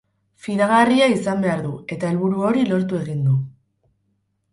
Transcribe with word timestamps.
Fidagarria 0.45 1.09
izan 1.15 1.43
behar 1.43 1.61
du, 1.65 1.73
eta 1.97 2.09
helburu 2.13 2.41
hori 2.47 2.65
lortu 2.71 2.99
egin 3.01 3.21
du. 3.29 3.35